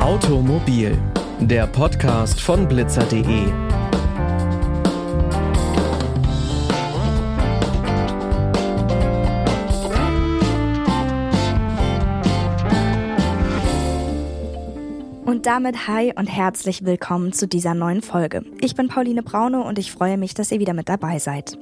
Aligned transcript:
Automobil, 0.00 0.98
der 1.40 1.66
Podcast 1.66 2.40
von 2.40 2.66
blitzer.de. 2.66 3.69
Und 15.40 15.46
damit 15.46 15.88
hi 15.88 16.12
und 16.14 16.26
herzlich 16.26 16.84
willkommen 16.84 17.32
zu 17.32 17.48
dieser 17.48 17.72
neuen 17.72 18.02
Folge. 18.02 18.44
Ich 18.60 18.74
bin 18.74 18.88
Pauline 18.88 19.22
Braune 19.22 19.62
und 19.62 19.78
ich 19.78 19.90
freue 19.90 20.18
mich, 20.18 20.34
dass 20.34 20.52
ihr 20.52 20.60
wieder 20.60 20.74
mit 20.74 20.90
dabei 20.90 21.18
seid. 21.18 21.56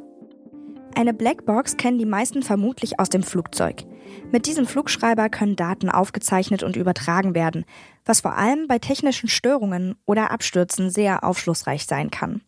Eine 0.96 1.14
Blackbox 1.14 1.76
kennen 1.76 1.96
die 1.96 2.04
meisten 2.04 2.42
vermutlich 2.42 2.98
aus 2.98 3.08
dem 3.08 3.22
Flugzeug. 3.22 3.84
Mit 4.32 4.46
diesem 4.46 4.66
Flugschreiber 4.66 5.28
können 5.28 5.54
Daten 5.54 5.90
aufgezeichnet 5.90 6.64
und 6.64 6.74
übertragen 6.74 7.36
werden, 7.36 7.64
was 8.04 8.22
vor 8.22 8.36
allem 8.36 8.66
bei 8.66 8.80
technischen 8.80 9.28
Störungen 9.28 9.94
oder 10.06 10.32
Abstürzen 10.32 10.90
sehr 10.90 11.22
aufschlussreich 11.22 11.86
sein 11.86 12.10
kann. 12.10 12.42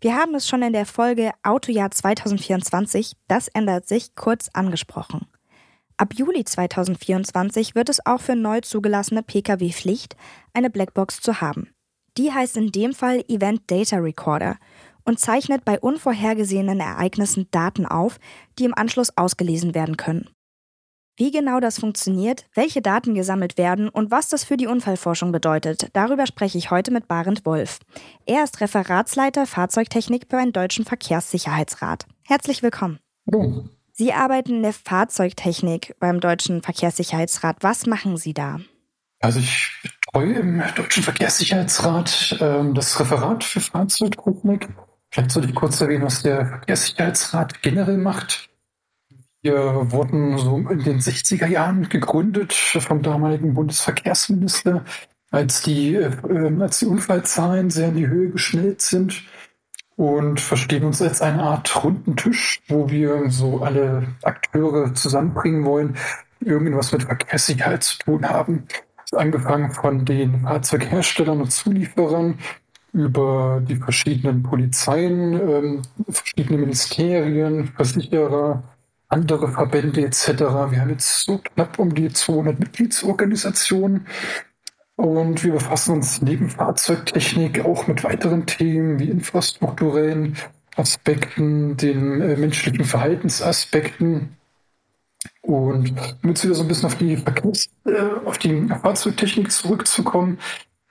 Wir 0.00 0.14
haben 0.14 0.36
es 0.36 0.46
schon 0.46 0.62
in 0.62 0.74
der 0.74 0.86
Folge 0.86 1.32
Autojahr 1.42 1.90
2024, 1.90 3.14
das 3.26 3.48
ändert 3.48 3.88
sich, 3.88 4.14
kurz 4.14 4.48
angesprochen. 4.52 5.26
Ab 6.00 6.14
Juli 6.14 6.44
2024 6.44 7.74
wird 7.74 7.88
es 7.88 8.06
auch 8.06 8.20
für 8.20 8.36
neu 8.36 8.60
zugelassene 8.60 9.24
Pkw 9.24 9.72
Pflicht, 9.72 10.16
eine 10.54 10.70
Blackbox 10.70 11.20
zu 11.20 11.40
haben. 11.40 11.70
Die 12.16 12.32
heißt 12.32 12.56
in 12.56 12.70
dem 12.70 12.94
Fall 12.94 13.24
Event 13.26 13.62
Data 13.68 13.96
Recorder 13.96 14.58
und 15.04 15.18
zeichnet 15.18 15.64
bei 15.64 15.80
unvorhergesehenen 15.80 16.78
Ereignissen 16.78 17.48
Daten 17.50 17.84
auf, 17.84 18.20
die 18.60 18.64
im 18.64 18.74
Anschluss 18.74 19.16
ausgelesen 19.16 19.74
werden 19.74 19.96
können. 19.96 20.30
Wie 21.16 21.32
genau 21.32 21.58
das 21.58 21.80
funktioniert, 21.80 22.46
welche 22.54 22.80
Daten 22.80 23.16
gesammelt 23.16 23.58
werden 23.58 23.88
und 23.88 24.12
was 24.12 24.28
das 24.28 24.44
für 24.44 24.56
die 24.56 24.68
Unfallforschung 24.68 25.32
bedeutet, 25.32 25.88
darüber 25.94 26.28
spreche 26.28 26.58
ich 26.58 26.70
heute 26.70 26.92
mit 26.92 27.08
Barend 27.08 27.44
Wolf. 27.44 27.80
Er 28.24 28.44
ist 28.44 28.60
Referatsleiter 28.60 29.46
Fahrzeugtechnik 29.46 30.28
beim 30.28 30.52
Deutschen 30.52 30.84
Verkehrssicherheitsrat. 30.84 32.06
Herzlich 32.22 32.62
willkommen. 32.62 33.00
Hallo. 33.26 33.64
Sie 33.98 34.12
arbeiten 34.12 34.54
in 34.54 34.62
der 34.62 34.72
Fahrzeugtechnik 34.72 35.96
beim 35.98 36.20
Deutschen 36.20 36.62
Verkehrssicherheitsrat. 36.62 37.56
Was 37.62 37.84
machen 37.86 38.16
Sie 38.16 38.32
da? 38.32 38.60
Also 39.18 39.40
ich 39.40 39.72
betreue 39.82 40.34
im 40.34 40.62
Deutschen 40.76 41.02
Verkehrssicherheitsrat 41.02 42.38
äh, 42.40 42.72
das 42.74 43.00
Referat 43.00 43.42
für 43.42 43.58
Fahrzeugtechnik. 43.58 44.68
Vielleicht 45.10 45.32
sollte 45.32 45.48
ich 45.48 45.54
kurz 45.56 45.80
erwähnen, 45.80 46.04
was 46.04 46.22
der 46.22 46.46
Verkehrssicherheitsrat 46.46 47.60
generell 47.60 47.98
macht. 47.98 48.48
Wir 49.42 49.90
wurden 49.90 50.38
so 50.38 50.58
in 50.58 50.84
den 50.84 51.00
60er 51.00 51.48
Jahren 51.48 51.88
gegründet 51.88 52.52
vom 52.52 53.02
damaligen 53.02 53.54
Bundesverkehrsminister, 53.54 54.84
als 55.32 55.62
die, 55.62 55.96
äh, 55.96 56.60
als 56.60 56.78
die 56.78 56.86
Unfallzahlen 56.86 57.70
sehr 57.70 57.88
in 57.88 57.96
die 57.96 58.06
Höhe 58.06 58.30
geschnellt 58.30 58.80
sind 58.80 59.24
und 59.98 60.40
verstehen 60.40 60.84
uns 60.84 61.02
als 61.02 61.20
eine 61.20 61.42
Art 61.42 61.84
runden 61.84 62.14
Tisch, 62.14 62.62
wo 62.68 62.88
wir 62.88 63.30
so 63.30 63.62
alle 63.62 64.06
Akteure 64.22 64.94
zusammenbringen 64.94 65.64
wollen, 65.64 65.96
die 66.38 66.46
irgendwas 66.46 66.92
mit 66.92 67.02
Verkehrssicherheit 67.02 67.82
zu 67.82 67.98
tun 67.98 68.28
haben. 68.28 68.62
Angefangen 69.10 69.72
von 69.72 70.04
den 70.04 70.42
Fahrzeugherstellern 70.42 71.40
und 71.40 71.50
Zulieferern 71.50 72.38
über 72.92 73.60
die 73.68 73.74
verschiedenen 73.74 74.44
Polizeien, 74.44 75.32
ähm, 75.32 75.82
verschiedene 76.08 76.58
Ministerien, 76.58 77.72
Versicherer, 77.74 78.62
andere 79.08 79.48
Verbände 79.48 80.02
etc. 80.02 80.28
Wir 80.70 80.80
haben 80.80 80.90
jetzt 80.90 81.24
so 81.24 81.38
knapp 81.38 81.76
um 81.80 81.92
die 81.92 82.12
200 82.12 82.60
Mitgliedsorganisationen 82.60 84.06
und 84.98 85.44
wir 85.44 85.52
befassen 85.52 85.92
uns 85.92 86.20
neben 86.22 86.50
Fahrzeugtechnik 86.50 87.64
auch 87.64 87.86
mit 87.86 88.02
weiteren 88.02 88.46
Themen 88.46 88.98
wie 88.98 89.08
infrastrukturellen 89.08 90.36
Aspekten, 90.74 91.76
den 91.76 92.20
äh, 92.20 92.36
menschlichen 92.36 92.84
Verhaltensaspekten. 92.84 94.36
Und 95.40 95.94
um 96.22 96.28
jetzt 96.28 96.42
wieder 96.42 96.56
so 96.56 96.62
ein 96.62 96.68
bisschen 96.68 96.86
auf 96.86 96.96
die 96.96 97.16
Verkehrs-, 97.16 97.70
äh, 97.84 98.26
auf 98.26 98.38
die 98.38 98.66
Fahrzeugtechnik 98.66 99.52
zurückzukommen, 99.52 100.40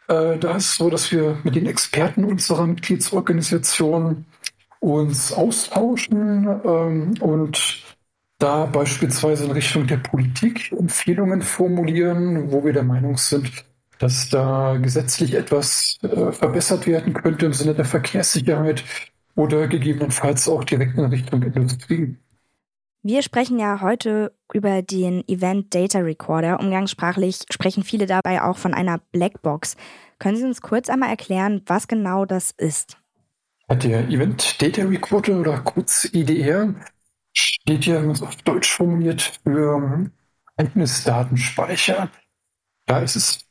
äh, 0.08 0.38
da 0.38 0.56
ist 0.56 0.70
es 0.70 0.76
so, 0.76 0.90
dass 0.90 1.12
wir 1.12 1.38
mit 1.44 1.56
den 1.56 1.66
Experten 1.66 2.24
unserer 2.24 2.66
Mitgliedsorganisation 2.66 4.24
uns 4.80 5.34
austauschen 5.34 6.48
ähm, 6.64 7.14
und 7.20 7.84
da 8.40 8.68
beispielsweise 8.68 9.44
in 9.44 9.52
Richtung 9.52 9.86
der 9.86 9.98
Politik 9.98 10.72
Empfehlungen 10.72 11.42
formulieren, 11.42 12.54
wo 12.54 12.64
wir 12.64 12.72
der 12.72 12.84
Meinung 12.84 13.18
sind, 13.18 13.66
dass 14.00 14.30
da 14.30 14.78
gesetzlich 14.78 15.34
etwas 15.34 15.98
äh, 16.04 16.32
verbessert 16.32 16.88
werden 16.88 17.14
könnte 17.14 17.48
im 17.48 17.54
Sinne 17.54 17.74
der 17.74 17.86
Verkehrssicherheit 17.86 18.84
oder 19.36 19.68
gegebenenfalls 19.68 20.48
auch 20.48 20.64
direkt 20.64 20.98
in 20.98 21.06
Richtung 21.06 21.44
Industrie. 21.44 22.18
Wir 23.04 23.22
sprechen 23.22 23.60
ja 23.60 23.80
heute 23.82 24.34
über 24.52 24.82
den 24.82 25.26
Event 25.28 25.74
Data 25.74 26.00
Recorder. 26.00 26.60
Umgangssprachlich 26.60 27.40
sprechen 27.50 27.84
viele 27.84 28.06
dabei 28.06 28.42
auch 28.42 28.58
von 28.58 28.74
einer 28.74 29.00
Blackbox. 29.12 29.78
Können 30.20 30.36
Sie 30.36 30.44
uns 30.44 30.62
kurz 30.62 30.90
einmal 30.90 31.10
erklären, 31.10 31.62
was 31.68 31.88
genau 31.88 32.26
das 32.26 32.52
ist? 32.52 32.98
Der 33.70 34.08
Event 34.10 34.62
Data 34.62 34.84
Recorder 34.84 35.40
oder 35.40 35.60
kurz 35.60 36.06
IDR 36.12 36.74
steht 37.34 37.86
ja 37.86 38.02
auf 38.02 38.36
Deutsch 38.38 38.72
formuliert 38.72 39.40
für 39.44 40.10
Ereignisdatenspeicher. 40.58 42.10
Da 42.88 43.00
ist 43.00 43.16
es 43.16 43.47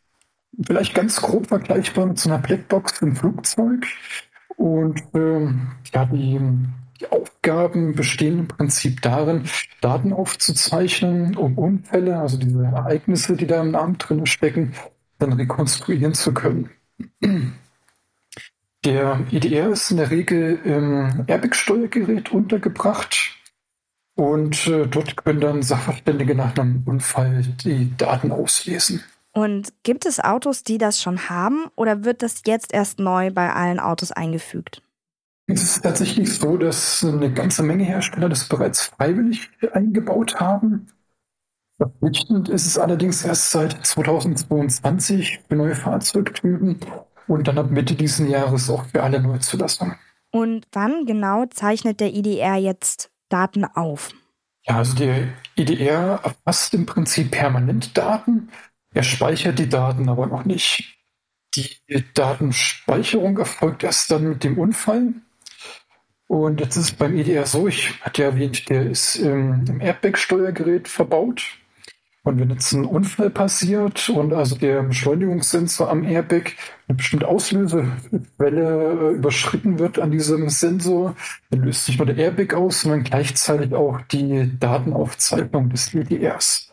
vielleicht 0.63 0.95
ganz 0.95 1.21
grob 1.21 1.49
vergleichbar 1.49 2.07
mit 2.07 2.19
so 2.19 2.31
einer 2.31 2.39
Blackbox 2.39 3.03
im 3.03 3.17
Flugzeug. 3.17 3.87
Und 4.57 5.03
ähm, 5.15 5.73
ja, 5.93 6.07
die, 6.07 6.41
die 7.01 7.09
Aufgaben 7.11 7.95
bestehen 7.95 8.41
im 8.41 8.49
Prinzip 8.49 9.03
darin, 9.03 9.45
Daten 9.81 10.13
aufzuzeichnen, 10.13 11.37
um 11.37 11.59
Unfälle, 11.59 12.19
also 12.19 12.39
diese 12.39 12.65
Ereignisse, 12.65 13.37
die 13.37 13.47
da 13.47 13.61
im 13.61 13.73
Namen 13.73 13.99
drin 13.99 14.25
stecken, 14.27 14.73
dann 15.19 15.35
rekonstruieren 15.35 16.15
zu 16.15 16.33
können. 16.33 16.71
Der 18.85 19.21
EDR 19.31 19.71
ist 19.71 19.91
in 19.91 19.97
der 19.97 20.11
Regel 20.11 20.61
im 20.65 21.25
Airbag-Steuergerät 21.27 22.31
untergebracht 22.31 23.37
und 24.15 24.67
äh, 24.67 24.87
dort 24.87 25.17
können 25.17 25.41
dann 25.41 25.63
Sachverständige 25.63 26.35
nach 26.35 26.57
einem 26.57 26.83
Unfall 26.87 27.43
die 27.65 27.95
Daten 27.97 28.33
auslesen. 28.33 29.03
Und 29.37 29.75
gibt 29.83 30.07
es 30.07 30.19
Autos, 30.19 30.63
die 30.63 30.79
das 30.79 31.03
schon 31.03 31.29
haben 31.29 31.67
oder 31.77 32.05
wird 32.05 32.23
das 32.23 32.41
jetzt 32.47 32.73
erst 32.73 32.99
neu 32.99 33.31
bei 33.31 33.53
allen 33.53 33.79
Autos 33.79 34.11
eingefügt? 34.11 34.81
Es 35.47 35.63
ist 35.63 35.83
tatsächlich 35.83 36.35
so, 36.35 36.57
dass 36.57 37.05
eine 37.05 37.31
ganze 37.31 37.63
Menge 37.63 37.85
Hersteller 37.85 38.31
das 38.31 38.49
bereits 38.49 38.87
freiwillig 38.87 39.51
eingebaut 39.75 40.41
haben. 40.41 40.87
Verpflichtend 41.77 42.49
ist 42.49 42.65
es 42.65 42.79
allerdings 42.79 43.27
erst 43.27 43.51
seit 43.51 43.85
2022 43.87 45.41
für 45.47 45.55
neue 45.55 45.75
Fahrzeugtypen 45.75 46.81
und 47.29 47.47
dann 47.47 47.59
ab 47.59 47.71
Mitte 47.71 47.95
dieses 47.95 48.27
Jahres 48.27 48.71
auch 48.71 48.87
für 48.87 49.03
alle 49.03 49.21
Neuzulassungen. 49.21 49.97
Und 50.31 50.67
wann 50.73 51.05
genau 51.05 51.45
zeichnet 51.45 52.01
der 52.01 52.15
IDR 52.15 52.57
jetzt 52.57 53.11
Daten 53.29 53.67
auf? 53.67 54.13
Ja, 54.67 54.79
also 54.79 54.97
der 54.97 55.29
IDR 55.57 56.21
erfasst 56.25 56.73
im 56.73 56.87
Prinzip 56.87 57.33
permanent 57.33 57.97
Daten 57.99 58.49
er 58.97 59.03
speichert 59.03 59.59
die 59.59 59.69
Daten 59.69 60.09
aber 60.09 60.27
noch 60.27 60.47
nicht. 60.47 60.97
Die 61.55 61.69
Datenspeicherung 62.15 63.37
erfolgt 63.37 63.85
erst 63.85 64.11
dann 64.11 64.31
mit 64.31 64.43
dem 64.43 64.57
Unfall. 64.57 65.13
Und 66.29 66.61
jetzt 66.61 66.77
ist 66.77 66.85
es 66.85 66.93
beim 66.93 67.15
EDR 67.15 67.45
so, 67.45 67.69
ich 67.69 68.01
hatte 68.01 68.23
ja 68.23 68.29
erwähnt, 68.29 68.71
der 68.71 68.87
ist 68.87 69.17
im, 69.17 69.67
im 69.69 69.81
Airbag-Steuergerät 69.83 70.89
verbaut. 70.89 71.59
Und 72.23 72.41
wenn 72.41 72.49
jetzt 72.49 72.73
ein 72.73 72.87
Unfall 72.87 73.29
passiert 73.29 74.09
und 74.09 74.33
also 74.33 74.57
der 74.57 74.83
Beschleunigungssensor 74.83 75.91
am 75.91 76.03
Airbag 76.03 76.55
eine 76.89 76.97
bestimmte 76.97 77.29
Auslösewelle 77.29 79.11
äh, 79.11 79.15
überschritten 79.15 79.79
wird 79.79 79.99
an 79.99 80.11
diesem 80.11 80.49
Sensor, 80.49 81.15
dann 81.51 81.61
löst 81.61 81.85
sich 81.85 81.99
nur 81.99 82.07
der 82.07 82.17
Airbag 82.17 82.55
aus, 82.55 82.81
sondern 82.81 83.05
gleichzeitig 83.05 83.75
auch 83.75 84.01
die 84.01 84.59
Datenaufzeichnung 84.59 85.69
des 85.69 85.95
EDRs. 85.95 86.66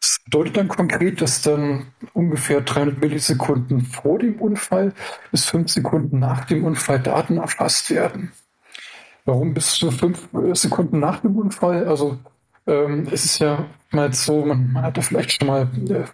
Das 0.00 0.18
bedeutet 0.24 0.56
dann 0.56 0.68
konkret, 0.68 1.20
dass 1.20 1.42
dann 1.42 1.86
ungefähr 2.14 2.62
300 2.62 3.00
Millisekunden 3.00 3.82
vor 3.82 4.18
dem 4.18 4.40
Unfall 4.40 4.94
bis 5.30 5.44
5 5.44 5.70
Sekunden 5.70 6.18
nach 6.18 6.46
dem 6.46 6.64
Unfall 6.64 7.00
Daten 7.00 7.36
erfasst 7.36 7.90
werden. 7.90 8.32
Warum 9.26 9.52
bis 9.52 9.74
zu 9.74 9.90
5 9.90 10.28
Sekunden 10.54 10.98
nach 11.00 11.20
dem 11.20 11.36
Unfall? 11.36 11.86
Also 11.86 12.18
ähm, 12.66 13.06
es 13.10 13.26
ist 13.26 13.38
ja 13.40 13.66
mal 13.90 14.12
so, 14.14 14.44
man, 14.44 14.72
man 14.72 14.84
hat 14.84 14.96
da 14.96 15.02
vielleicht 15.02 15.32
schon 15.32 15.48
mal 15.48 15.68
äh, 15.88 16.04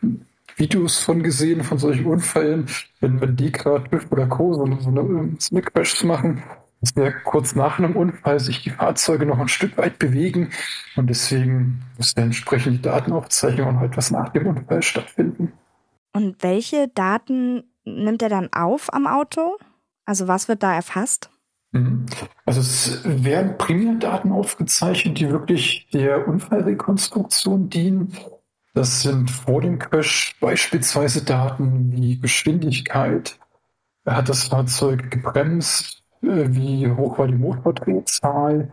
Videos 0.56 0.98
von 0.98 1.22
gesehen, 1.22 1.62
von 1.62 1.78
solchen 1.78 2.06
Unfällen, 2.06 2.66
wenn, 3.00 3.20
wenn 3.20 3.36
die 3.36 3.52
gerade 3.52 3.88
TÜV 3.88 4.10
oder 4.10 4.26
Co. 4.26 4.54
so, 4.54 4.64
eine, 4.64 4.80
so 5.38 5.54
eine 5.54 5.62
Crashs 5.62 6.02
machen, 6.02 6.42
sehr 6.94 7.12
kurz 7.12 7.54
nach 7.54 7.78
einem 7.78 7.96
Unfall 7.96 8.40
sich 8.40 8.62
die 8.62 8.70
Fahrzeuge 8.70 9.26
noch 9.26 9.38
ein 9.38 9.48
Stück 9.48 9.76
weit 9.78 9.98
bewegen 9.98 10.50
und 10.96 11.08
deswegen 11.08 11.82
muss 11.96 12.14
dann 12.14 12.26
entsprechend 12.26 12.78
die 12.78 12.82
Datenaufzeichnung 12.82 13.68
und 13.68 13.80
halt 13.80 13.96
was 13.96 14.10
nach 14.10 14.30
dem 14.30 14.46
Unfall 14.46 14.82
stattfinden. 14.82 15.52
Und 16.12 16.42
welche 16.42 16.88
Daten 16.88 17.64
nimmt 17.84 18.22
er 18.22 18.28
dann 18.28 18.52
auf 18.52 18.92
am 18.92 19.06
Auto? 19.06 19.58
Also 20.04 20.28
was 20.28 20.48
wird 20.48 20.62
da 20.62 20.74
erfasst? 20.74 21.30
Mhm. 21.72 22.06
Also 22.44 22.60
es 22.60 23.02
werden 23.04 23.58
primär 23.58 23.94
Daten 23.94 24.32
aufgezeichnet, 24.32 25.18
die 25.18 25.30
wirklich 25.30 25.88
der 25.92 26.26
Unfallrekonstruktion 26.26 27.68
dienen. 27.68 28.16
Das 28.74 29.02
sind 29.02 29.30
vor 29.30 29.60
dem 29.60 29.78
Crash 29.78 30.36
beispielsweise 30.40 31.24
Daten 31.24 31.92
wie 31.92 32.18
Geschwindigkeit. 32.18 33.38
Hat 34.04 34.28
das 34.28 34.44
Fahrzeug 34.44 35.10
gebremst? 35.10 36.04
Wie 36.20 36.90
hoch 36.90 37.18
war 37.18 37.28
die 37.28 37.34
Motordrehzahl? 37.34 38.70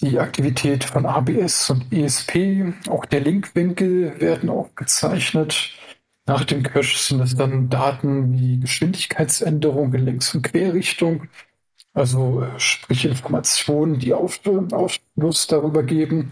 Die 0.00 0.18
Aktivität 0.20 0.84
von 0.84 1.06
ABS 1.06 1.70
und 1.70 1.92
ESP, 1.92 2.72
auch 2.88 3.04
der 3.04 3.20
Linkwinkel 3.20 4.20
werden 4.20 4.48
aufgezeichnet. 4.48 5.72
Nach 6.26 6.44
dem 6.44 6.62
Crash 6.62 6.98
sind 6.98 7.20
es 7.20 7.34
dann 7.34 7.68
Daten 7.68 8.38
wie 8.38 8.60
Geschwindigkeitsänderung 8.60 9.92
in 9.92 10.04
Längs- 10.04 10.34
und 10.34 10.42
Querrichtung, 10.42 11.26
also 11.94 12.42
äh, 12.42 12.58
sprich 12.58 13.04
Informationen, 13.04 13.98
die 13.98 14.14
Aufschluss 14.14 15.46
darüber 15.48 15.82
geben, 15.82 16.30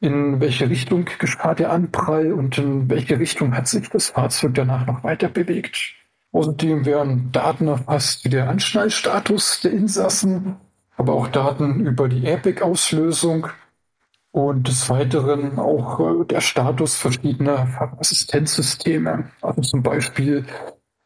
in 0.00 0.40
welche 0.40 0.68
Richtung 0.68 1.06
geschah 1.18 1.54
der 1.54 1.72
Anprall 1.72 2.32
und 2.32 2.58
in 2.58 2.90
welche 2.90 3.18
Richtung 3.18 3.54
hat 3.54 3.68
sich 3.68 3.88
das 3.88 4.10
Fahrzeug 4.10 4.54
danach 4.54 4.86
noch 4.86 5.04
weiter 5.04 5.28
bewegt. 5.28 5.97
Außerdem 6.32 6.84
werden 6.84 7.32
Daten 7.32 7.68
erfasst 7.68 8.24
wie 8.24 8.28
der 8.28 8.48
Anschnallstatus 8.48 9.60
der 9.62 9.72
Insassen, 9.72 10.56
aber 10.96 11.14
auch 11.14 11.28
Daten 11.28 11.86
über 11.86 12.08
die 12.08 12.24
Airbag-Auslösung 12.24 13.48
und 14.30 14.68
des 14.68 14.90
Weiteren 14.90 15.58
auch 15.58 16.00
äh, 16.00 16.24
der 16.26 16.40
Status 16.40 16.96
verschiedener 16.96 17.96
Assistenzsysteme. 17.98 19.30
Also 19.40 19.62
zum 19.62 19.82
Beispiel 19.82 20.44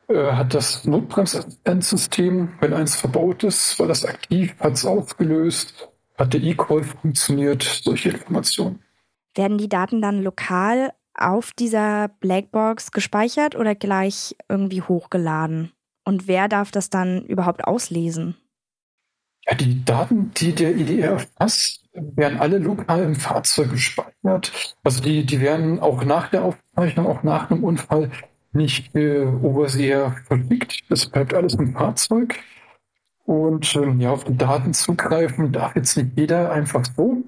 äh, 0.08 0.32
hat 0.32 0.54
das 0.54 0.84
Notbremsassistenzsystem, 0.84 2.54
wenn 2.60 2.74
eins 2.74 2.96
verbaut 2.96 3.44
ist, 3.44 3.78
war 3.78 3.86
das 3.86 4.04
aktiv, 4.04 4.54
hat 4.58 4.74
es 4.74 4.84
aufgelöst, 4.84 5.88
hat 6.18 6.34
der 6.34 6.42
E-Call 6.42 6.82
funktioniert, 6.82 7.62
solche 7.62 8.10
Informationen. 8.10 8.80
Werden 9.34 9.56
die 9.56 9.68
Daten 9.68 10.02
dann 10.02 10.22
lokal 10.22 10.92
auf 11.14 11.52
dieser 11.52 12.08
Blackbox 12.20 12.90
gespeichert 12.90 13.56
oder 13.56 13.74
gleich 13.74 14.36
irgendwie 14.48 14.82
hochgeladen? 14.82 15.72
Und 16.04 16.26
wer 16.26 16.48
darf 16.48 16.70
das 16.70 16.90
dann 16.90 17.24
überhaupt 17.26 17.64
auslesen? 17.64 18.36
Ja, 19.46 19.54
die 19.54 19.84
Daten, 19.84 20.32
die 20.36 20.54
der 20.54 20.76
IDR 20.76 21.12
erfasst, 21.12 21.84
werden 21.94 22.38
alle 22.38 22.58
lokal 22.58 23.02
im 23.02 23.16
Fahrzeug 23.16 23.70
gespeichert. 23.70 24.76
Also 24.82 25.02
die, 25.02 25.26
die 25.26 25.40
werden 25.40 25.80
auch 25.80 26.04
nach 26.04 26.28
der 26.28 26.44
Aufzeichnung, 26.44 27.06
auch 27.06 27.22
nach 27.22 27.50
einem 27.50 27.64
Unfall 27.64 28.10
nicht 28.52 28.94
äh, 28.94 29.24
Overseer 29.24 30.16
verschickt. 30.26 30.80
Das 30.88 31.06
bleibt 31.06 31.34
alles 31.34 31.54
im 31.54 31.72
Fahrzeug. 31.72 32.38
Und 33.24 33.74
ähm, 33.76 34.00
ja, 34.00 34.10
auf 34.10 34.24
die 34.24 34.36
Daten 34.36 34.74
zugreifen 34.74 35.52
darf 35.52 35.76
jetzt 35.76 35.96
nicht 35.96 36.10
jeder 36.16 36.52
einfach 36.52 36.84
so. 36.84 37.21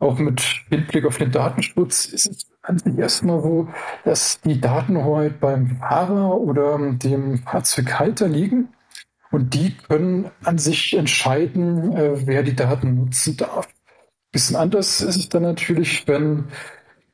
Auch 0.00 0.18
mit 0.18 0.40
Hinblick 0.70 1.04
auf 1.04 1.18
den 1.18 1.30
Datenschutz 1.30 2.06
ist 2.06 2.26
es 2.26 2.46
an 2.62 2.78
sich 2.78 2.98
erstmal 2.98 3.42
so, 3.42 3.68
dass 4.04 4.40
die 4.40 4.58
Datenhoheit 4.58 5.40
beim 5.40 5.76
Fahrer 5.76 6.40
oder 6.40 6.78
dem 6.92 7.38
Fahrzeughalter 7.38 8.26
liegen. 8.26 8.70
Und 9.30 9.54
die 9.54 9.76
können 9.76 10.30
an 10.42 10.58
sich 10.58 10.96
entscheiden, 10.96 11.92
äh, 11.92 12.26
wer 12.26 12.42
die 12.42 12.56
Daten 12.56 12.94
nutzen 12.94 13.36
darf. 13.36 13.68
Bisschen 14.32 14.56
anders 14.56 15.02
ist 15.02 15.16
es 15.16 15.28
dann 15.28 15.42
natürlich, 15.42 16.08
wenn 16.08 16.46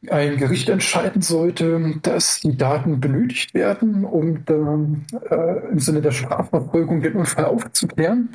ein 0.09 0.37
Gericht 0.37 0.69
entscheiden 0.69 1.23
sollte, 1.23 1.99
dass 2.03 2.41
die 2.41 2.57
Daten 2.57 3.01
benötigt 3.01 3.53
werden, 3.55 4.05
um 4.05 4.45
dann, 4.45 5.07
äh, 5.29 5.71
im 5.73 5.79
Sinne 5.81 6.03
der 6.03 6.13
Strafverfolgung 6.13 7.03
den 7.03 7.15
Unfall 7.15 7.47
aufzuklären. 7.47 8.31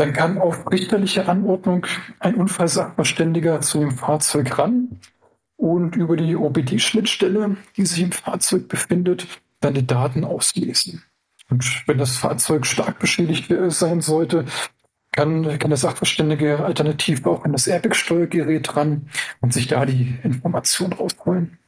Dann 0.00 0.14
kann 0.14 0.38
auf 0.38 0.72
richterliche 0.72 1.28
Anordnung 1.28 1.86
ein 2.20 2.34
Unfallsachverständiger 2.34 3.60
zu 3.60 3.80
dem 3.80 3.90
Fahrzeug 3.90 4.58
ran 4.58 4.98
und 5.56 5.94
über 5.94 6.16
die 6.16 6.36
OBD-Schnittstelle, 6.36 7.58
die 7.76 7.84
sich 7.84 8.04
im 8.04 8.12
Fahrzeug 8.12 8.66
befindet, 8.68 9.26
dann 9.60 9.74
die 9.74 9.86
Daten 9.86 10.24
auslesen. 10.24 11.02
Und 11.50 11.82
wenn 11.86 11.98
das 11.98 12.16
Fahrzeug 12.16 12.64
stark 12.64 12.98
beschädigt 12.98 13.52
sein 13.68 14.00
sollte, 14.00 14.46
kann, 15.12 15.58
kann 15.58 15.68
der 15.68 15.76
Sachverständige 15.76 16.64
alternativ 16.64 17.26
auch 17.26 17.44
an 17.44 17.52
das 17.52 17.66
Airbag-Steuergerät 17.66 18.74
ran 18.74 19.10
und 19.42 19.52
sich 19.52 19.66
da 19.66 19.84
die 19.84 20.18
Information 20.22 20.94
rausholen. 20.94 21.58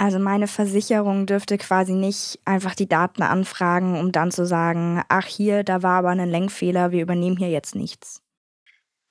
Also 0.00 0.18
meine 0.18 0.46
Versicherung 0.46 1.26
dürfte 1.26 1.58
quasi 1.58 1.92
nicht 1.92 2.40
einfach 2.46 2.74
die 2.74 2.88
Daten 2.88 3.22
anfragen, 3.22 4.00
um 4.00 4.12
dann 4.12 4.30
zu 4.30 4.46
sagen, 4.46 5.02
ach 5.10 5.26
hier, 5.26 5.62
da 5.62 5.82
war 5.82 5.98
aber 5.98 6.08
ein 6.08 6.26
Lenkfehler, 6.26 6.90
wir 6.90 7.02
übernehmen 7.02 7.36
hier 7.36 7.50
jetzt 7.50 7.74
nichts. 7.74 8.22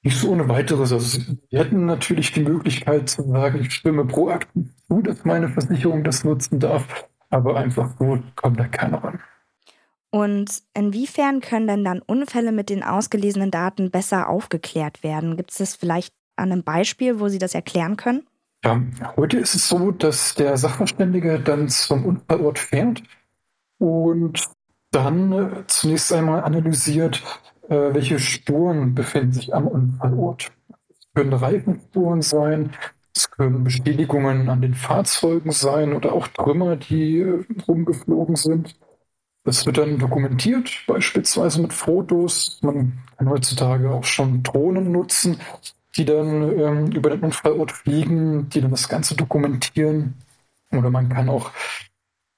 Nicht 0.01 0.17
so 0.17 0.31
ohne 0.31 0.49
weiteres. 0.49 0.91
Also 0.91 1.21
wir 1.51 1.59
hätten 1.59 1.85
natürlich 1.85 2.31
die 2.31 2.39
Möglichkeit 2.39 3.07
zu 3.07 3.21
sagen, 3.21 3.61
ich 3.61 3.71
stimme 3.71 4.03
proaktiv 4.03 4.65
zu, 4.87 5.03
dass 5.03 5.23
meine 5.25 5.49
Versicherung 5.49 6.03
das 6.03 6.23
nutzen 6.23 6.59
darf, 6.59 7.07
aber 7.29 7.55
einfach 7.55 7.91
so 7.99 8.17
kommt 8.35 8.59
da 8.59 8.67
keiner 8.67 9.03
ran. 9.03 9.19
Und 10.09 10.63
inwiefern 10.73 11.39
können 11.41 11.67
denn 11.67 11.83
dann 11.83 12.01
Unfälle 12.01 12.51
mit 12.51 12.71
den 12.71 12.81
ausgelesenen 12.81 13.51
Daten 13.51 13.91
besser 13.91 14.27
aufgeklärt 14.27 15.03
werden? 15.03 15.37
Gibt 15.37 15.51
es 15.51 15.57
das 15.59 15.75
vielleicht 15.75 16.15
an 16.35 16.51
einem 16.51 16.63
Beispiel, 16.63 17.19
wo 17.19 17.27
Sie 17.27 17.37
das 17.37 17.53
erklären 17.53 17.95
können? 17.95 18.23
Ja, 18.63 18.81
heute 19.15 19.37
ist 19.37 19.55
es 19.55 19.69
so, 19.69 19.91
dass 19.91 20.35
der 20.35 20.57
Sachverständige 20.57 21.39
dann 21.39 21.69
zum 21.69 22.05
Unfallort 22.05 22.59
fährt 22.59 23.01
und 23.77 24.49
dann 24.91 25.31
äh, 25.31 25.63
zunächst 25.67 26.11
einmal 26.11 26.43
analysiert, 26.43 27.23
äh, 27.69 27.93
welche 27.93 28.19
Spuren 28.19 28.95
befinden 28.95 29.31
sich 29.31 29.55
am 29.55 29.67
Unfallort. 29.67 30.51
Es 30.89 31.07
können 31.13 31.31
Reifenspuren 31.31 32.21
sein, 32.21 32.71
es 33.15 33.31
können 33.31 33.63
Beschädigungen 33.63 34.49
an 34.49 34.61
den 34.61 34.73
Fahrzeugen 34.73 35.51
sein 35.51 35.93
oder 35.93 36.11
auch 36.11 36.27
Trümmer, 36.27 36.75
die 36.75 37.19
äh, 37.19 37.45
rumgeflogen 37.65 38.35
sind. 38.35 38.75
Das 39.45 39.65
wird 39.65 39.77
dann 39.77 39.99
dokumentiert, 39.99 40.83
beispielsweise 40.85 41.61
mit 41.61 41.71
Fotos. 41.71 42.59
Man 42.61 42.99
kann 43.17 43.29
heutzutage 43.29 43.89
auch 43.89 44.03
schon 44.03 44.43
Drohnen 44.43 44.91
nutzen, 44.91 45.39
die 45.99 46.05
dann 46.05 46.57
ähm, 46.57 46.91
über 46.91 47.11
den 47.11 47.19
Unfallort 47.19 47.71
fliegen, 47.71 48.49
die 48.49 48.61
dann 48.61 48.71
das 48.71 48.89
Ganze 48.89 49.15
dokumentieren. 49.15 50.15
Oder 50.71 50.89
man 50.89 51.09
kann 51.09 51.29
auch 51.29 51.51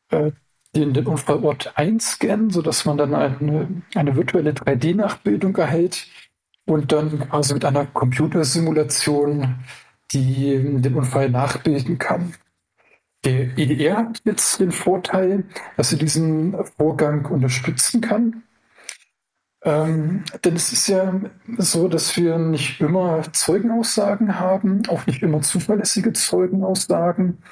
äh, 0.10 0.32
den, 0.76 0.94
den 0.94 1.08
Unfallort 1.08 1.74
einscannen, 1.76 2.50
sodass 2.50 2.86
man 2.86 2.98
dann 2.98 3.14
eine, 3.14 3.84
eine 3.96 4.16
virtuelle 4.16 4.52
3D-Nachbildung 4.52 5.56
erhält 5.56 6.08
und 6.66 6.92
dann 6.92 7.20
quasi 7.30 7.54
mit 7.54 7.64
einer 7.64 7.86
Computersimulation 7.86 9.60
die 10.14 10.60
den 10.82 10.96
Unfall 10.96 11.30
nachbilden 11.30 11.98
kann. 11.98 12.34
Der 13.24 13.58
EDR 13.58 13.98
hat 13.98 14.22
jetzt 14.26 14.60
den 14.60 14.72
Vorteil, 14.72 15.46
dass 15.78 15.92
er 15.92 16.00
diesen 16.00 16.56
Vorgang 16.78 17.26
unterstützen 17.26 18.02
kann. 18.02 18.44
Ähm, 19.64 20.24
denn 20.44 20.56
es 20.56 20.74
ist 20.74 20.88
ja 20.88 21.14
so, 21.58 21.88
dass 21.88 22.18
wir 22.18 22.38
nicht 22.38 22.82
immer 22.82 23.22
Zeugenaussagen 23.32 24.40
haben, 24.40 24.82
auch 24.88 25.06
nicht 25.06 25.22
immer 25.22 25.42
zuverlässige 25.42 26.14
Zeugenaussagen. 26.14 27.44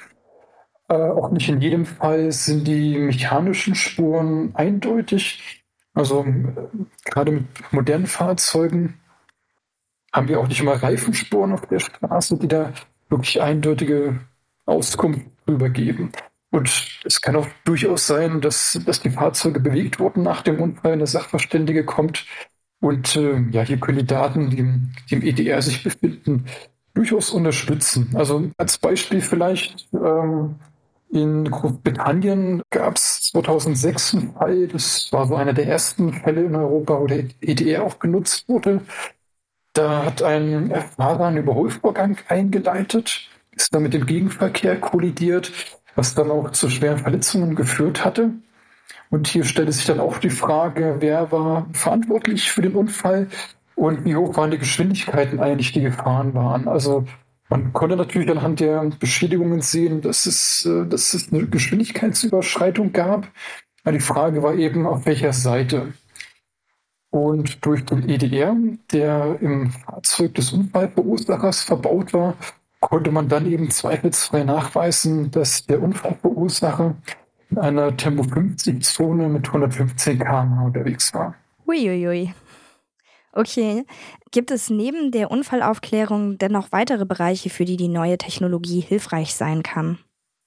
Äh, 0.88 0.94
auch 0.94 1.30
nicht 1.30 1.48
in 1.48 1.60
jedem 1.60 1.86
Fall 1.86 2.32
sind 2.32 2.66
die 2.66 2.98
mechanischen 2.98 3.76
Spuren 3.76 4.54
eindeutig. 4.54 5.64
Also 5.94 6.24
äh, 6.24 6.68
gerade 7.04 7.32
mit 7.32 7.46
modernen 7.70 8.06
Fahrzeugen 8.06 9.00
haben 10.12 10.26
wir 10.26 10.40
auch 10.40 10.48
nicht 10.48 10.60
immer 10.60 10.82
Reifenspuren 10.82 11.52
auf 11.52 11.66
der 11.66 11.78
Straße, 11.78 12.36
die 12.38 12.48
da 12.48 12.72
wirklich 13.08 13.40
eindeutige 13.40 14.18
Auskunft 14.66 15.26
übergeben. 15.46 16.10
Und 16.50 16.98
es 17.04 17.20
kann 17.20 17.36
auch 17.36 17.46
durchaus 17.64 18.06
sein, 18.06 18.40
dass, 18.40 18.78
dass 18.84 19.00
die 19.00 19.10
Fahrzeuge 19.10 19.60
bewegt 19.60 20.00
wurden 20.00 20.22
nach 20.22 20.42
dem 20.42 20.60
Unfall, 20.60 20.92
eine 20.92 21.06
Sachverständige 21.06 21.84
kommt. 21.84 22.26
Und 22.80 23.14
äh, 23.16 23.40
ja, 23.50 23.62
hier 23.62 23.78
können 23.78 23.98
die 23.98 24.06
Daten, 24.06 24.50
die 24.50 24.58
im, 24.58 24.90
die 25.08 25.14
im 25.14 25.22
EDR 25.22 25.62
sich 25.62 25.82
befinden, 25.82 26.46
durchaus 26.94 27.30
unterstützen. 27.30 28.10
Also 28.14 28.50
als 28.56 28.78
Beispiel 28.78 29.20
vielleicht, 29.20 29.88
ähm, 29.92 30.56
in 31.12 31.50
Großbritannien 31.50 32.62
gab 32.70 32.96
es 32.96 33.22
2006 33.32 34.14
einen 34.14 34.32
Fall, 34.32 34.68
das 34.68 35.12
war 35.12 35.26
so 35.26 35.34
einer 35.34 35.52
der 35.52 35.66
ersten 35.66 36.12
Fälle 36.12 36.44
in 36.44 36.54
Europa, 36.54 37.00
wo 37.00 37.06
der 37.06 37.24
EDR 37.40 37.84
auch 37.84 37.98
genutzt 37.98 38.48
wurde. 38.48 38.80
Da 39.72 40.04
hat 40.04 40.22
ein 40.22 40.72
Fahrer 40.96 41.26
einen 41.26 41.38
Überholvorgang 41.38 42.16
eingeleitet 42.28 43.28
ist 43.60 43.74
dann 43.74 43.82
mit 43.82 43.94
dem 43.94 44.06
Gegenverkehr 44.06 44.80
kollidiert, 44.80 45.52
was 46.00 46.14
dann 46.14 46.30
auch 46.30 46.50
zu 46.50 46.68
schweren 46.68 46.98
Verletzungen 46.98 47.54
geführt 47.54 48.04
hatte. 48.04 48.30
Und 49.10 49.28
hier 49.28 49.44
stellte 49.44 49.72
sich 49.72 49.86
dann 49.86 50.00
auch 50.00 50.18
die 50.18 50.30
Frage, 50.30 50.96
wer 51.00 51.30
war 51.30 51.68
verantwortlich 51.72 52.50
für 52.50 52.62
den 52.62 52.74
Unfall? 52.74 53.28
und 53.80 54.04
wie 54.04 54.14
hoch 54.14 54.36
waren 54.36 54.50
die 54.50 54.58
Geschwindigkeiten 54.58 55.40
eigentlich, 55.40 55.72
die 55.72 55.80
gefahren 55.80 56.34
waren. 56.34 56.68
Also 56.68 57.06
man 57.48 57.72
konnte 57.72 57.96
natürlich 57.96 58.30
anhand 58.30 58.60
der 58.60 58.84
Beschädigungen 59.00 59.62
sehen, 59.62 60.02
dass 60.02 60.26
es, 60.26 60.66
äh, 60.66 60.86
dass 60.86 61.14
es 61.14 61.32
eine 61.32 61.46
Geschwindigkeitsüberschreitung 61.46 62.92
gab. 62.92 63.28
Aber 63.82 63.92
die 63.92 64.00
Frage 64.00 64.42
war 64.42 64.54
eben, 64.54 64.86
auf 64.86 65.06
welcher 65.06 65.32
Seite. 65.32 65.94
Und 67.08 67.64
durch 67.64 67.86
den 67.86 68.06
EDR, 68.08 68.54
der 68.92 69.38
im 69.40 69.70
Fahrzeug 69.70 70.34
des 70.34 70.52
Unfallverursachers 70.52 71.62
verbaut 71.62 72.12
war, 72.12 72.34
konnte 72.80 73.12
man 73.12 73.28
dann 73.28 73.46
eben 73.46 73.70
zweifelsfrei 73.70 74.44
nachweisen, 74.44 75.30
dass 75.30 75.66
der 75.66 75.82
Unfallverursacher 75.82 76.96
in 77.50 77.58
einer 77.58 77.96
Tempo 77.96 78.22
50-Zone 78.22 79.28
mit 79.28 79.46
115 79.46 80.18
km 80.18 80.64
unterwegs 80.64 81.12
war. 81.14 81.34
Uiuiui. 81.66 82.34
Okay. 83.32 83.84
Gibt 84.32 84.50
es 84.50 84.70
neben 84.70 85.12
der 85.12 85.30
Unfallaufklärung 85.30 86.38
denn 86.38 86.52
noch 86.52 86.72
weitere 86.72 87.04
Bereiche, 87.04 87.50
für 87.50 87.64
die 87.64 87.76
die 87.76 87.88
neue 87.88 88.18
Technologie 88.18 88.80
hilfreich 88.80 89.34
sein 89.34 89.62
kann? 89.62 89.98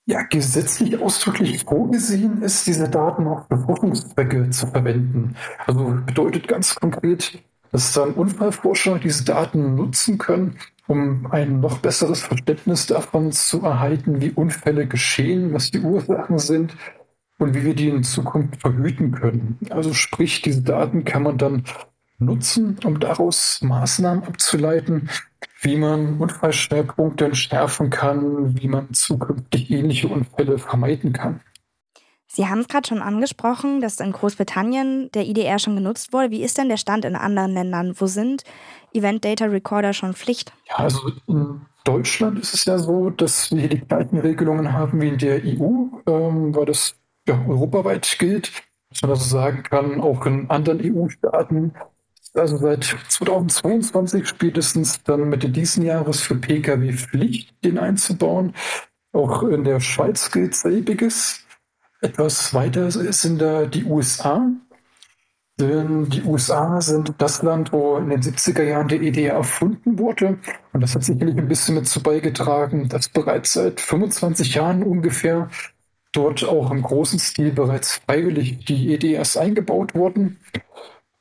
Ja, 0.05 0.23
gesetzlich 0.23 0.99
ausdrücklich 0.99 1.63
vorgesehen 1.63 2.41
ist, 2.41 2.67
diese 2.67 2.89
Daten 2.89 3.25
auch 3.25 3.47
für 3.47 3.57
Forschungszwecke 3.57 4.49
zu 4.49 4.67
verwenden. 4.67 5.35
Also 5.65 5.97
bedeutet 6.05 6.47
ganz 6.47 6.75
konkret, 6.75 7.41
dass 7.73 7.91
dann 7.91 8.11
Unfallforscher 8.11 8.99
diese 8.99 9.25
Daten 9.25 9.75
nutzen 9.75 10.19
können, 10.19 10.57
um 10.87 11.27
ein 11.31 11.59
noch 11.59 11.79
besseres 11.79 12.21
Verständnis 12.21 12.85
davon 12.85 13.31
zu 13.31 13.63
erhalten, 13.63 14.21
wie 14.21 14.29
Unfälle 14.29 14.85
geschehen, 14.87 15.53
was 15.53 15.71
die 15.71 15.79
Ursachen 15.79 16.37
sind 16.37 16.77
und 17.39 17.55
wie 17.55 17.65
wir 17.65 17.73
die 17.73 17.89
in 17.89 18.03
Zukunft 18.03 18.61
verhüten 18.61 19.11
können. 19.11 19.57
Also 19.71 19.93
sprich, 19.93 20.43
diese 20.43 20.61
Daten 20.61 21.03
kann 21.03 21.23
man 21.23 21.39
dann 21.39 21.63
nutzen, 22.19 22.77
um 22.85 22.99
daraus 22.99 23.59
Maßnahmen 23.63 24.23
abzuleiten, 24.23 25.09
wie 25.61 25.75
man 25.75 26.19
Unfallschwerpunkte 26.19 27.25
entschärfen 27.25 27.89
kann, 27.89 28.55
wie 28.61 28.67
man 28.67 28.93
zukünftig 28.93 29.71
ähnliche 29.71 30.09
Unfälle 30.09 30.59
vermeiden 30.59 31.11
kann. 31.11 31.41
Sie 32.35 32.47
haben 32.47 32.61
es 32.61 32.67
gerade 32.67 32.87
schon 32.87 33.03
angesprochen, 33.03 33.79
dass 33.79 33.99
in 33.99 34.11
Großbritannien 34.11 35.11
der 35.11 35.27
IDR 35.27 35.59
schon 35.59 35.75
genutzt 35.75 36.13
wurde. 36.13 36.31
Wie 36.31 36.41
ist 36.41 36.57
denn 36.57 36.67
der 36.67 36.77
Stand 36.77 37.05
in 37.05 37.15
anderen 37.15 37.53
Ländern? 37.53 37.93
Wo 37.95 38.07
sind 38.07 38.43
Event 38.91 39.23
Data 39.23 39.45
Recorder 39.45 39.93
schon 39.93 40.15
Pflicht? 40.15 40.51
Ja, 40.67 40.77
also 40.77 41.11
in 41.27 41.61
Deutschland 41.83 42.39
ist 42.39 42.55
es 42.55 42.65
ja 42.65 42.79
so, 42.79 43.11
dass 43.11 43.51
wir 43.51 43.69
die 43.69 43.81
gleichen 43.81 44.17
Regelungen 44.17 44.73
haben 44.73 44.99
wie 44.99 45.09
in 45.09 45.19
der 45.19 45.43
EU, 45.43 45.89
ähm, 46.07 46.55
weil 46.55 46.65
das 46.65 46.95
ja, 47.27 47.39
europaweit 47.47 48.15
gilt. 48.17 48.51
Dass 48.89 49.03
man 49.03 49.11
also 49.11 49.25
sagen 49.25 49.61
kann, 49.61 50.01
auch 50.01 50.25
in 50.25 50.49
anderen 50.49 50.81
EU-Staaten 50.81 51.75
also 52.33 52.57
seit 52.57 52.97
2022 53.09 54.27
spätestens 54.27 55.03
dann 55.03 55.29
Mitte 55.29 55.49
diesen 55.49 55.85
Jahres 55.85 56.19
für 56.21 56.33
Pkw 56.33 56.93
Pflicht, 56.93 57.53
den 57.63 57.77
einzubauen. 57.77 58.55
Auch 59.11 59.43
in 59.43 59.63
der 59.63 59.79
Schweiz 59.79 60.31
gilt 60.31 60.55
selbiges. 60.55 61.42
Etwas 62.03 62.53
weiter 62.53 62.91
sind 62.91 63.41
da 63.41 63.65
die 63.65 63.85
USA. 63.85 64.51
Denn 65.59 66.09
die 66.09 66.23
USA 66.23 66.81
sind 66.81 67.13
das 67.19 67.43
Land, 67.43 67.71
wo 67.71 67.97
in 67.97 68.09
den 68.09 68.21
70er 68.21 68.63
Jahren 68.63 68.87
der 68.87 69.01
EDR 69.01 69.35
erfunden 69.35 69.99
wurde. 69.99 70.39
Und 70.73 70.81
das 70.81 70.95
hat 70.95 71.03
sicherlich 71.03 71.37
ein 71.37 71.47
bisschen 71.47 71.75
mit 71.75 71.87
zu 71.87 72.01
beigetragen, 72.01 72.89
dass 72.89 73.09
bereits 73.09 73.53
seit 73.53 73.79
25 73.79 74.55
Jahren 74.55 74.83
ungefähr 74.83 75.49
dort 76.11 76.43
auch 76.43 76.71
im 76.71 76.81
großen 76.81 77.19
Stil 77.19 77.51
bereits 77.51 78.01
freiwillig 78.05 78.65
die 78.65 78.93
EDRs 78.93 79.37
eingebaut 79.37 79.95
wurden 79.95 80.39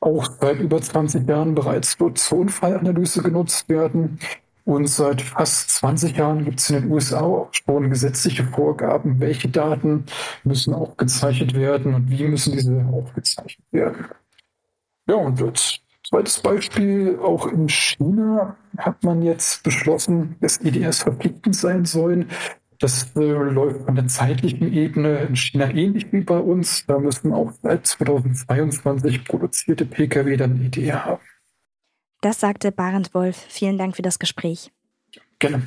auch 0.02 0.28
seit 0.40 0.58
über 0.58 0.82
20 0.82 1.28
Jahren 1.28 1.54
bereits 1.54 1.96
dort 1.96 2.18
zur 2.18 2.38
Unfallanalyse 2.38 3.22
genutzt 3.22 3.68
werden. 3.68 4.18
Und 4.64 4.86
seit 4.86 5.22
fast 5.22 5.70
20 5.70 6.16
Jahren 6.16 6.44
gibt 6.44 6.60
es 6.60 6.70
in 6.70 6.82
den 6.82 6.90
USA 6.90 7.20
auch 7.20 7.50
schon 7.52 7.90
gesetzliche 7.90 8.44
Vorgaben, 8.44 9.18
welche 9.18 9.48
Daten 9.48 10.04
müssen 10.44 10.72
aufgezeichnet 10.72 11.54
werden 11.54 11.94
und 11.94 12.10
wie 12.10 12.28
müssen 12.28 12.52
diese 12.52 12.84
aufgezeichnet 12.92 13.66
werden. 13.72 14.06
Ja, 15.08 15.16
und 15.16 15.42
als 15.42 15.80
zweites 16.08 16.38
Beispiel, 16.38 17.18
auch 17.20 17.46
in 17.46 17.68
China 17.68 18.56
hat 18.78 19.02
man 19.02 19.22
jetzt 19.22 19.64
beschlossen, 19.64 20.36
dass 20.40 20.60
EDS 20.60 21.02
verpflichtend 21.02 21.56
sein 21.56 21.84
sollen, 21.84 22.28
das 22.82 23.14
äh, 23.14 23.20
läuft 23.20 23.84
von 23.84 23.94
der 23.94 24.08
zeitlichen 24.08 24.72
Ebene 24.72 25.18
in 25.20 25.36
China 25.36 25.70
ähnlich 25.70 26.12
wie 26.12 26.22
bei 26.22 26.38
uns. 26.38 26.84
Da 26.86 26.98
müssen 26.98 27.32
auch 27.32 27.52
seit 27.62 27.86
2022 27.86 29.24
produzierte 29.24 29.86
Pkw 29.86 30.36
dann 30.36 30.60
EDR 30.60 31.04
haben. 31.04 31.22
Das 32.22 32.40
sagte 32.40 32.72
Barend 32.72 33.12
Wolf. 33.14 33.36
Vielen 33.48 33.76
Dank 33.76 33.96
für 33.96 34.02
das 34.02 34.18
Gespräch. 34.18 34.72
Gerne. 35.38 35.62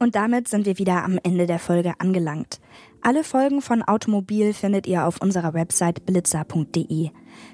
Und 0.00 0.16
damit 0.16 0.48
sind 0.48 0.64
wir 0.64 0.78
wieder 0.78 1.04
am 1.04 1.18
Ende 1.22 1.46
der 1.46 1.58
Folge 1.58 1.92
angelangt. 1.98 2.60
Alle 3.02 3.22
Folgen 3.22 3.60
von 3.60 3.82
Automobil 3.82 4.54
findet 4.54 4.86
ihr 4.86 5.06
auf 5.06 5.20
unserer 5.20 5.54
Website 5.54 6.06
blitzer.de. 6.06 7.10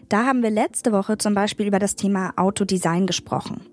Da 0.08 0.24
haben 0.24 0.42
wir 0.42 0.50
letzte 0.50 0.92
Woche 0.92 1.18
zum 1.18 1.34
Beispiel 1.34 1.66
über 1.66 1.78
das 1.78 1.96
Thema 1.96 2.32
Autodesign 2.36 3.06
gesprochen. 3.06 3.66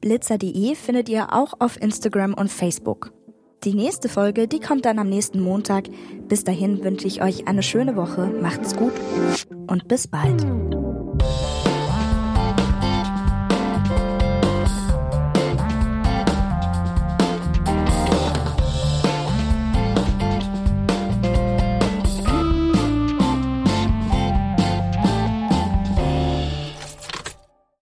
Blitzer.de 0.00 0.74
findet 0.76 1.08
ihr 1.08 1.32
auch 1.32 1.54
auf 1.58 1.80
Instagram 1.80 2.32
und 2.32 2.50
Facebook. 2.50 3.12
Die 3.64 3.74
nächste 3.74 4.08
Folge, 4.08 4.46
die 4.46 4.60
kommt 4.60 4.84
dann 4.84 5.00
am 5.00 5.08
nächsten 5.08 5.40
Montag. 5.40 5.88
Bis 6.28 6.44
dahin 6.44 6.84
wünsche 6.84 7.08
ich 7.08 7.22
euch 7.22 7.48
eine 7.48 7.64
schöne 7.64 7.96
Woche, 7.96 8.26
macht's 8.40 8.76
gut 8.76 8.92
und 9.66 9.88
bis 9.88 10.06
bald. 10.06 10.46